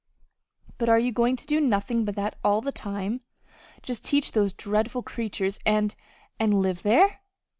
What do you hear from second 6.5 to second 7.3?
live there?"